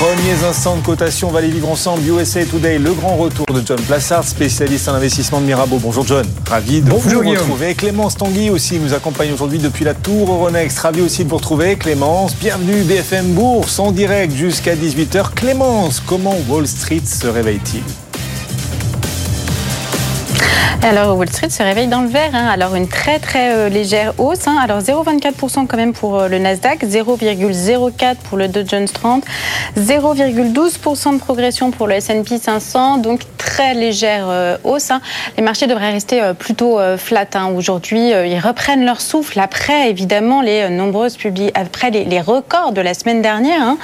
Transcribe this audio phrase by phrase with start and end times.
[0.00, 2.00] Premiers instants de cotation, on va les vivre ensemble.
[2.08, 5.76] USA Today, le grand retour de John Plassard, spécialiste en investissement de Mirabeau.
[5.76, 7.74] Bonjour John, ravi de vous retrouver.
[7.74, 10.78] Clémence Tanguy aussi nous accompagne aujourd'hui depuis la Tour Euronext.
[10.78, 11.76] Ravi aussi de vous retrouver.
[11.76, 15.34] Clémence, bienvenue BFM Bourse en direct jusqu'à 18h.
[15.34, 17.82] Clémence, comment Wall Street se réveille-t-il?
[20.82, 22.30] Alors Wall Street se réveille dans le vert.
[22.32, 22.48] Hein.
[22.48, 24.46] Alors une très très euh, légère hausse.
[24.46, 24.56] Hein.
[24.62, 29.24] Alors 0,24% quand même pour euh, le Nasdaq, 0,04 pour le Dow Jones 30,
[29.78, 32.96] 0,12% de progression pour le S&P 500.
[32.98, 34.90] Donc très légère euh, hausse.
[34.90, 35.02] Hein.
[35.36, 38.10] Les marchés devraient rester plutôt flat aujourd'hui.
[38.10, 41.16] Ils reprennent leur souffle après évidemment les nombreuses
[41.54, 43.76] après les, records de la semaine dernière.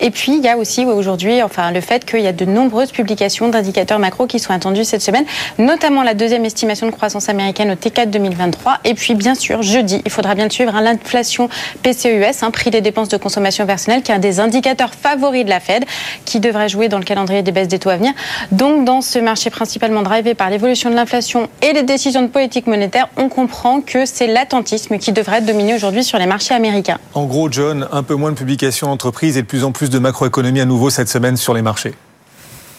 [0.00, 2.90] Et puis il y a aussi aujourd'hui enfin le fait qu'il y a de nombreuses
[2.90, 5.24] publications d'indicateurs macro qui sont attendus cette semaine,
[5.58, 8.80] notamment la deuxième estimation de croissance américaine au T4 2023.
[8.84, 11.48] Et puis, bien sûr, jeudi, il faudra bien suivre hein, l'inflation
[11.82, 15.50] PCEUS, un prix des dépenses de consommation personnelle, qui est un des indicateurs favoris de
[15.50, 15.84] la Fed,
[16.26, 18.12] qui devrait jouer dans le calendrier des baisses des taux à venir.
[18.52, 22.66] Donc, dans ce marché principalement drivé par l'évolution de l'inflation et les décisions de politique
[22.66, 26.98] monétaire, on comprend que c'est l'attentisme qui devrait dominer aujourd'hui sur les marchés américains.
[27.14, 29.98] En gros, John, un peu moins de publications d'entreprises et de plus en plus de
[29.98, 31.94] macroéconomie à nouveau cette semaine sur les marchés.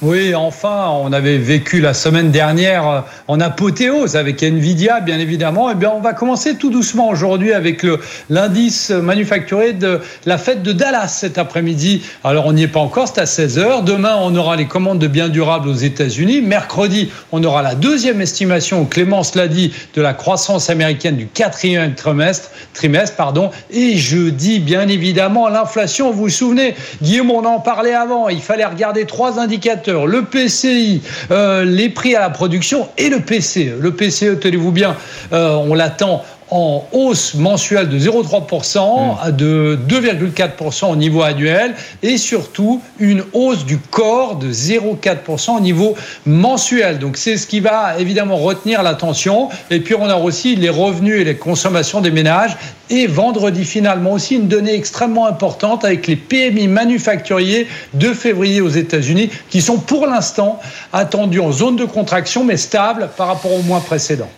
[0.01, 5.69] Oui, enfin, on avait vécu la semaine dernière euh, en apothéose avec Nvidia, bien évidemment.
[5.69, 7.85] Eh bien, on va commencer tout doucement aujourd'hui avec
[8.29, 12.01] l'indice manufacturé de la fête de Dallas cet après-midi.
[12.23, 13.83] Alors, on n'y est pas encore, c'est à 16h.
[13.83, 16.39] Demain, on aura les commandes de biens durables aux États-Unis.
[16.39, 21.93] Mercredi, on aura la deuxième estimation, Clémence l'a dit, de la croissance américaine du quatrième
[21.93, 23.51] trimestre, trimestre pardon.
[23.69, 26.11] Et jeudi, bien évidemment, l'inflation.
[26.11, 28.29] Vous vous souvenez, Guillaume, on en parlait avant.
[28.29, 31.01] Il fallait regarder trois indicateurs le PCI,
[31.31, 33.79] euh, les prix à la production et le PCE.
[33.79, 34.95] Le PCE, tenez-vous bien,
[35.33, 42.17] euh, on l'attend en hausse mensuelle de 0,3% à de 2,4% au niveau annuel et
[42.17, 46.99] surtout une hausse du corps de 0,4% au niveau mensuel.
[46.99, 49.49] Donc c'est ce qui va évidemment retenir l'attention.
[49.69, 52.57] Et puis on a aussi les revenus et les consommations des ménages.
[52.89, 58.69] Et vendredi finalement aussi une donnée extrêmement importante avec les PMI manufacturiers de février aux
[58.69, 60.59] États-Unis qui sont pour l'instant
[60.91, 64.29] attendus en zone de contraction mais stables par rapport au mois précédent.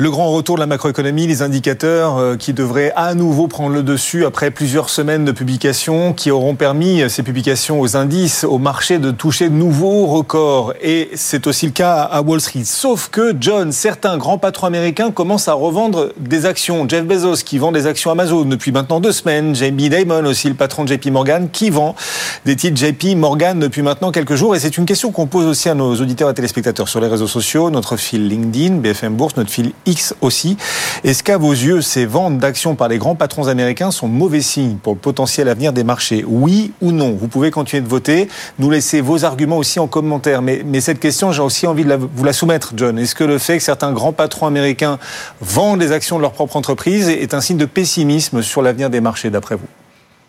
[0.00, 3.82] Le grand retour de la macroéconomie, les indicateurs euh, qui devraient à nouveau prendre le
[3.82, 8.58] dessus après plusieurs semaines de publications qui auront permis, euh, ces publications aux indices, au
[8.58, 10.72] marché de toucher de nouveaux records.
[10.80, 12.62] Et c'est aussi le cas à Wall Street.
[12.64, 16.88] Sauf que, John, certains grands patrons américains commencent à revendre des actions.
[16.88, 19.56] Jeff Bezos qui vend des actions Amazon depuis maintenant deux semaines.
[19.56, 21.96] Jamie Dimon aussi, le patron de JP Morgan, qui vend
[22.44, 24.54] des titres JP Morgan depuis maintenant quelques jours.
[24.54, 27.26] Et c'est une question qu'on pose aussi à nos auditeurs et téléspectateurs sur les réseaux
[27.26, 30.56] sociaux, notre fil LinkedIn, BFM Bourse, notre fil X aussi.
[31.02, 34.76] Est-ce qu'à vos yeux, ces ventes d'actions par les grands patrons américains sont mauvais signes
[34.76, 36.24] pour le potentiel avenir des marchés?
[36.26, 37.16] Oui ou non?
[37.18, 38.28] Vous pouvez continuer de voter,
[38.58, 40.42] nous laisser vos arguments aussi en commentaire.
[40.42, 42.98] Mais, mais cette question, j'ai aussi envie de vous la soumettre, John.
[42.98, 44.98] Est-ce que le fait que certains grands patrons américains
[45.40, 49.00] vendent des actions de leur propre entreprise est un signe de pessimisme sur l'avenir des
[49.00, 49.66] marchés, d'après vous?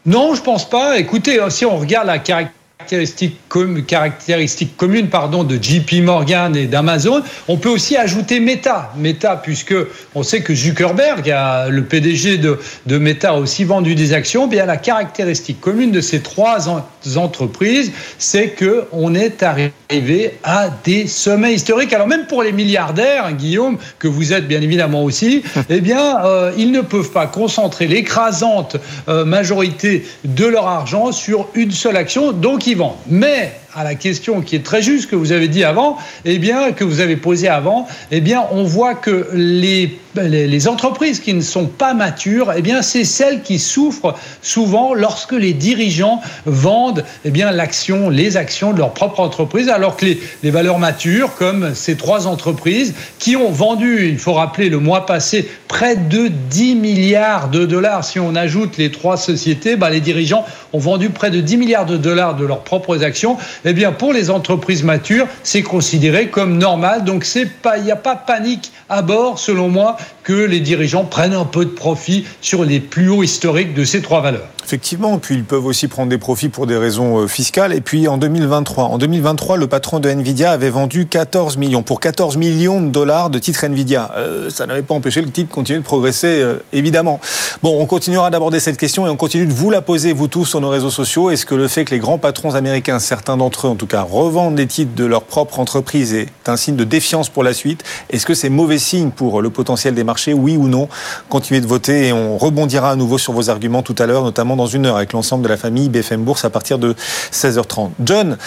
[0.05, 0.97] Non, je pense pas.
[0.97, 7.21] Écoutez, si on regarde la caractéristique caractéristiques, communes pardon, de JP Morgan et d'Amazon.
[7.49, 8.93] On peut aussi ajouter Meta.
[8.95, 9.75] Meta, puisque
[10.15, 11.35] on sait que Zuckerberg,
[11.69, 14.47] le PDG de, de Meta, a aussi vendu des actions.
[14.47, 16.69] Bien, la caractéristique commune de ces trois
[17.17, 21.91] entreprises, c'est qu'on est arrivé à des sommets historiques.
[21.93, 26.53] Alors même pour les milliardaires, Guillaume, que vous êtes bien évidemment aussi, eh bien, euh,
[26.57, 28.77] ils ne peuvent pas concentrer l'écrasante
[29.09, 32.31] euh, majorité de leur argent sur une seule action.
[32.31, 32.68] Donc,
[33.07, 36.71] mais à la question qui est très juste que vous avez dit avant, eh bien,
[36.71, 41.41] que vous avez posé avant, eh bien, on voit que les, les, entreprises qui ne
[41.41, 47.31] sont pas matures, eh bien, c'est celles qui souffrent souvent lorsque les dirigeants vendent, eh
[47.31, 51.75] bien, l'action, les actions de leur propre entreprise, alors que les, les valeurs matures, comme
[51.75, 56.75] ces trois entreprises qui ont vendu, il faut rappeler, le mois passé, près de 10
[56.75, 58.03] milliards de dollars.
[58.03, 61.85] Si on ajoute les trois sociétés, bah, les dirigeants ont vendu près de 10 milliards
[61.85, 66.57] de dollars de leurs propres actions eh bien pour les entreprises matures, c'est considéré comme
[66.57, 67.03] normal.
[67.03, 71.45] Donc il n'y a pas panique à bord, selon moi, que les dirigeants prennent un
[71.45, 74.47] peu de profit sur les plus hauts historiques de ces trois valeurs.
[74.63, 77.73] Effectivement, puis ils peuvent aussi prendre des profits pour des raisons euh, fiscales.
[77.73, 81.99] Et puis en 2023, en 2023, le patron de Nvidia avait vendu 14 millions pour
[81.99, 84.11] 14 millions de dollars de titres Nvidia.
[84.15, 87.19] Euh, ça n'avait pas empêché le titre de continuer de progresser, euh, évidemment.
[87.63, 90.45] Bon, on continuera d'aborder cette question et on continue de vous la poser vous tous
[90.45, 91.31] sur nos réseaux sociaux.
[91.31, 94.03] Est-ce que le fait que les grands patrons américains, certains d'entre eux en tout cas,
[94.03, 97.83] revendent des titres de leur propre entreprise est un signe de défiance pour la suite?
[98.11, 100.89] Est-ce que c'est mauvais signe pour le potentiel des marchés marché, oui ou non.
[101.29, 104.55] Continuez de voter et on rebondira à nouveau sur vos arguments tout à l'heure, notamment
[104.55, 106.95] dans une heure avec l'ensemble de la famille BFM Bourse à partir de
[107.31, 107.91] 16h30.
[108.03, 108.37] John,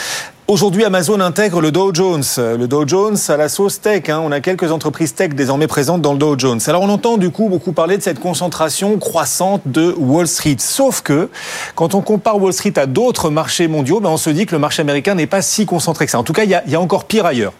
[0.49, 2.25] Aujourd'hui, Amazon intègre le Dow Jones.
[2.37, 4.11] Le Dow Jones à la sauce tech.
[4.11, 4.20] Hein.
[4.23, 6.61] On a quelques entreprises tech désormais présentes dans le Dow Jones.
[6.67, 10.56] Alors on entend du coup beaucoup parler de cette concentration croissante de Wall Street.
[10.58, 11.31] Sauf que
[11.76, 14.58] quand on compare Wall Street à d'autres marchés mondiaux, ben on se dit que le
[14.58, 16.19] marché américain n'est pas si concentré que ça.
[16.19, 17.55] En tout cas, il y a encore pire ailleurs.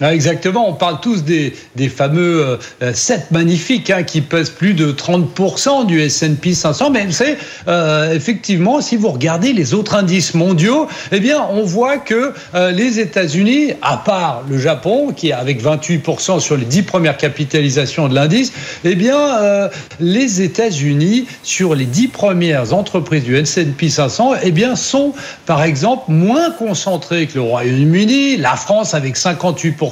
[0.00, 1.52] Ah, exactement, on parle tous des,
[1.88, 6.90] fameux euh, 7 magnifiques hein, qui pèsent plus de 30% du S&P 500.
[6.90, 7.36] Mais c'est
[7.66, 12.70] euh, effectivement, si vous regardez les autres indices mondiaux, eh bien, on voit que euh,
[12.70, 18.06] les États-Unis, à part le Japon, qui est avec 28% sur les 10 premières capitalisations
[18.08, 18.52] de l'indice,
[18.84, 19.68] eh bien, euh,
[19.98, 25.12] les États-Unis, sur les 10 premières entreprises du S&P 500, eh bien, sont,
[25.44, 29.87] par exemple, moins concentrés que le Royaume-Uni, la France avec 58%,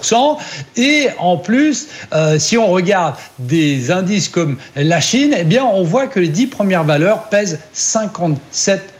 [0.77, 6.07] et en plus, euh, si on regarde des indices comme la Chine, eh on voit
[6.07, 8.96] que les 10 premières valeurs pèsent 57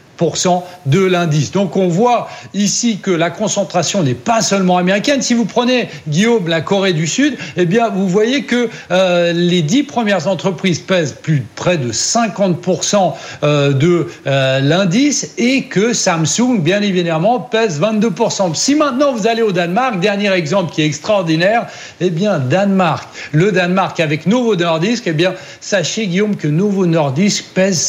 [0.85, 1.51] de l'indice.
[1.51, 5.21] Donc on voit ici que la concentration n'est pas seulement américaine.
[5.21, 9.61] Si vous prenez Guillaume la Corée du Sud, eh bien vous voyez que euh, les
[9.61, 16.61] dix premières entreprises pèsent plus près de 50% euh, de euh, l'indice et que Samsung,
[16.61, 18.55] bien évidemment, pèse 22%.
[18.55, 21.67] Si maintenant vous allez au Danemark, dernier exemple qui est extraordinaire,
[22.01, 27.45] eh bien Danemark, le Danemark avec Novo Nordisk, eh bien sachez Guillaume que Novo Nordisk
[27.53, 27.79] pèse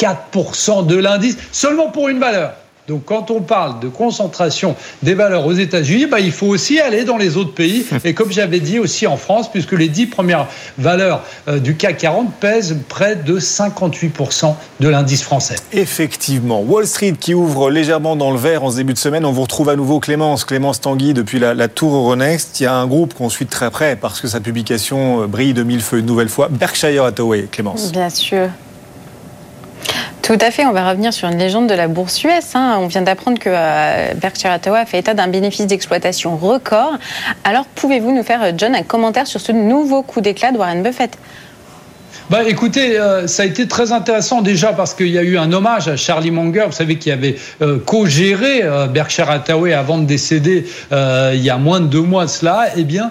[0.00, 1.17] 54% de l'indice
[1.52, 2.52] seulement pour une valeur.
[2.88, 7.04] Donc quand on parle de concentration des valeurs aux États-Unis, bah, il faut aussi aller
[7.04, 7.84] dans les autres pays.
[8.04, 10.46] Et comme j'avais dit aussi en France, puisque les dix premières
[10.78, 15.56] valeurs euh, du CAC 40 pèsent près de 58% de l'indice français.
[15.72, 16.62] Effectivement.
[16.62, 19.26] Wall Street qui ouvre légèrement dans le vert en ce début de semaine.
[19.26, 22.58] On vous retrouve à nouveau Clémence, Clémence Tanguy depuis la, la tour Euronext.
[22.60, 25.26] Il y a un groupe qu'on suit de très près parce que sa publication euh,
[25.26, 26.48] brille de mille feux une nouvelle fois.
[26.48, 27.92] Berkshire Hathaway, Clémence.
[27.92, 28.48] Bien sûr.
[30.28, 30.66] Tout à fait.
[30.66, 32.54] On va revenir sur une légende de la bourse US.
[32.54, 32.76] Hein.
[32.82, 36.98] On vient d'apprendre que euh, Berkshire Hathaway fait état d'un bénéfice d'exploitation record.
[37.44, 41.16] Alors, pouvez-vous nous faire, John, un commentaire sur ce nouveau coup d'éclat de Warren Buffett?
[42.30, 45.50] Bah, écoutez, euh, ça a été très intéressant déjà parce qu'il y a eu un
[45.50, 50.04] hommage à Charlie Munger, vous savez, qui avait euh, co-géré euh, Berkshire Hathaway avant de
[50.04, 52.66] décéder il y a moins de deux mois de cela.
[52.76, 53.10] Eh bien,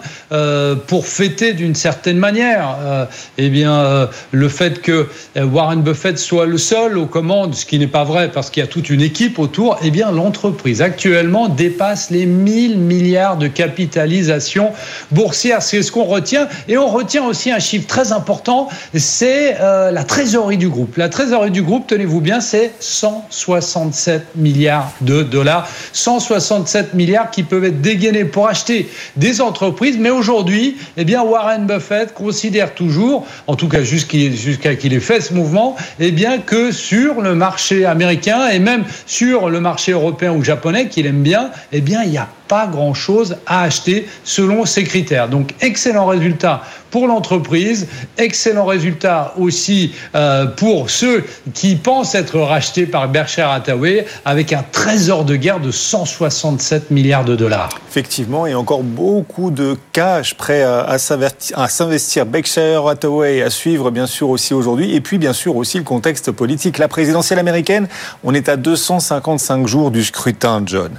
[0.88, 6.98] pour fêter d'une certaine manière, eh bien, le fait que Warren Buffett soit le seul
[6.98, 9.80] aux commandes, ce qui n'est pas vrai parce qu'il y a toute une équipe autour,
[9.84, 14.72] eh bien, l'entreprise actuellement dépasse les 1000 milliards de capitalisation
[15.12, 15.62] boursière.
[15.62, 16.48] C'est ce qu'on retient.
[16.68, 18.70] Et on retient aussi un chiffre très important
[19.08, 20.98] c'est euh, la trésorerie du groupe.
[20.98, 25.68] La trésorerie du groupe, tenez-vous bien, c'est 167 milliards de dollars.
[25.94, 29.98] 167 milliards qui peuvent être dégainés pour acheter des entreprises.
[29.98, 35.34] Mais aujourd'hui, eh Warren Buffett considère toujours, en tout cas jusqu'à qu'il ait fait ce
[35.34, 36.14] mouvement, eh
[36.46, 41.24] que sur le marché américain et même sur le marché européen ou japonais qu'il aime
[41.24, 45.30] bien, eh bien, il y a pas grand-chose à acheter selon ces critères.
[45.30, 46.62] Donc excellent résultat
[46.92, 54.06] pour l'entreprise, excellent résultat aussi euh, pour ceux qui pensent être rachetés par Berkshire Hathaway
[54.26, 57.70] avec un trésor de guerre de 167 milliards de dollars.
[57.90, 62.26] Effectivement, et encore beaucoup de cash prêt à, s'investir.
[62.26, 66.32] Berkshire Hathaway à suivre bien sûr aussi aujourd'hui et puis bien sûr aussi le contexte
[66.32, 66.78] politique.
[66.78, 67.88] La présidentielle américaine,
[68.24, 70.92] on est à 255 jours du scrutin, John.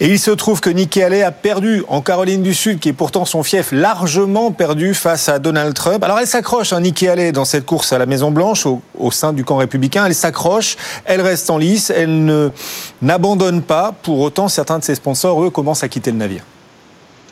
[0.00, 2.92] Et il se trouve que Nikki Haley a perdu en Caroline du Sud, qui est
[2.92, 6.04] pourtant son fief, largement perdu face à Donald Trump.
[6.04, 9.32] Alors elle s'accroche, hein, Nikki Haley, dans cette course à la Maison Blanche, au, sein
[9.32, 10.06] du camp républicain.
[10.06, 12.50] Elle s'accroche, elle reste en lice, elle ne
[13.02, 13.96] n'abandonne pas.
[14.00, 16.44] Pour autant, certains de ses sponsors, eux, commencent à quitter le navire.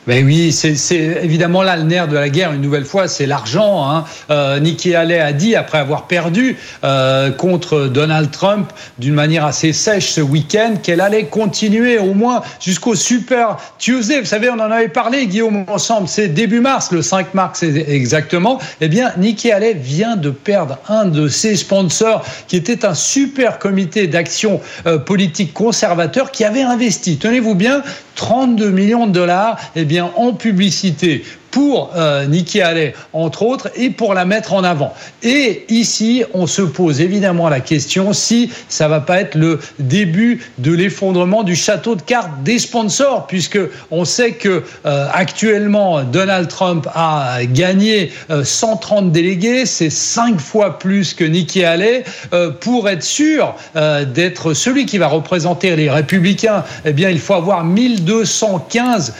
[0.07, 3.89] Ben oui, c'est évidemment là le nerf de la guerre, une nouvelle fois, c'est l'argent.
[3.89, 4.05] Hein.
[4.29, 9.73] Euh, Nikki Haley a dit, après avoir perdu euh, contre Donald Trump d'une manière assez
[9.73, 14.19] sèche ce week-end, qu'elle allait continuer au moins jusqu'au Super Tuesday.
[14.19, 18.59] Vous savez, on en avait parlé, Guillaume, ensemble, c'est début mars, le 5 mars exactement.
[18.81, 23.57] Eh bien, Nikki Haley vient de perdre un de ses sponsors, qui était un super
[23.57, 27.81] comité d'action euh, politique conservateur qui avait investi, tenez-vous bien,
[28.15, 31.23] 32 millions de dollars eh bien, en publicité
[31.55, 34.93] pour euh, Nikki Haley, entre autres, et pour la mettre en avant.
[35.23, 40.45] Et ici, on se pose évidemment la question si ça va pas être le début
[40.57, 43.57] de l'effondrement du château de cartes des sponsors, puisque
[43.89, 48.11] on sait que euh, actuellement Donald Trump a gagné
[48.43, 52.03] 130 euh, délégués, c'est cinq fois plus que Nikki Haley.
[52.33, 53.55] Euh, pour être sûr
[54.13, 59.13] d'être celui qui va représenter les républicains, eh bien, il faut avoir 1215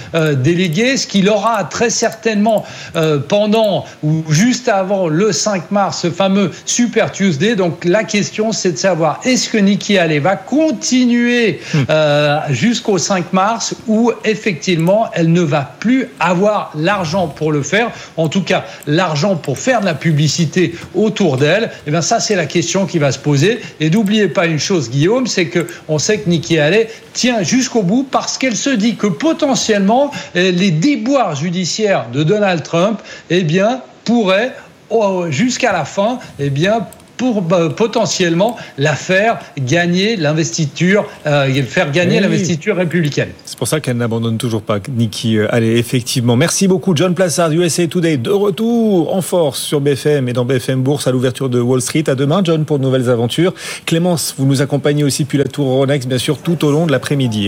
[0.44, 2.65] délégués, ce qui aura très certainement certainement
[2.96, 7.55] euh, pendant ou juste avant le 5 mars, ce fameux Super Tuesday.
[7.55, 11.84] Donc la question, c'est de savoir est-ce que Nikki Haley va continuer hmm.
[11.89, 17.91] euh, jusqu'au 5 mars ou effectivement elle ne va plus avoir l'argent pour le faire.
[18.17, 21.65] En tout cas, l'argent pour faire de la publicité autour d'elle.
[21.65, 23.60] Et eh bien ça, c'est la question qui va se poser.
[23.79, 27.84] Et n'oubliez pas une chose, Guillaume, c'est que on sait que Nikki Haley tient jusqu'au
[27.84, 33.43] bout parce qu'elle se dit que potentiellement eh, les déboires judiciaires de Donald Trump, eh
[33.43, 34.53] bien, pourraient
[34.89, 41.91] oh, jusqu'à la fin, eh bien, pour bah, potentiellement la faire gagner l'investiture, euh, faire
[41.91, 43.29] gagner l'investiture républicaine.
[43.45, 45.38] C'est pour ça qu'elle n'abandonne toujours pas, Nikki.
[45.38, 46.36] Euh, allez, effectivement.
[46.36, 50.81] Merci beaucoup, John Plassard, USA Today, de retour en force sur BFM et dans BFM
[50.81, 52.03] Bourse à l'ouverture de Wall Street.
[52.07, 53.53] À demain, John, pour de nouvelles aventures.
[53.86, 56.91] Clémence, vous nous accompagnez aussi puis la tour Ronex, bien sûr, tout au long de
[56.91, 57.43] l'après-midi.